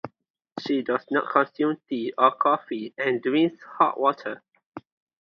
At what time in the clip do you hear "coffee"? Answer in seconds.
2.31-2.91